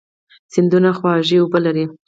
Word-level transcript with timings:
سیندونه 0.53 0.89
خوږې 0.97 1.37
اوبه 1.41 1.59
لري. 1.65 1.85